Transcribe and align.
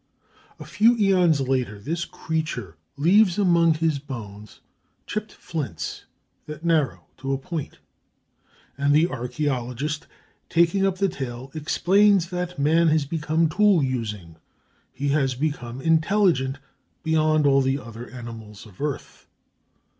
A 0.59 0.65
few 0.65 0.95
æons 0.95 1.47
later 1.47 1.77
this 1.79 2.05
creature 2.05 2.75
leaves 2.97 3.37
among 3.37 3.75
his 3.75 3.99
bones 3.99 4.59
chipped 5.05 5.31
flints 5.31 6.05
that 6.47 6.65
narrow 6.65 7.05
to 7.17 7.33
a 7.33 7.37
point; 7.37 7.77
and 8.79 8.95
the 8.95 9.05
archæologist, 9.05 10.07
taking 10.49 10.87
up 10.87 10.97
the 10.97 11.07
tale, 11.07 11.51
explains 11.53 12.31
that 12.31 12.57
man 12.57 12.87
has 12.87 13.05
become 13.05 13.47
tool 13.47 13.83
using, 13.83 14.37
he 14.91 15.09
has 15.09 15.35
become 15.35 15.79
intelligent 15.81 16.57
beyond 17.03 17.45
all 17.45 17.61
the 17.61 17.77
other 17.77 18.09
animals 18.09 18.65
of 18.65 18.81
earth. 18.81 19.27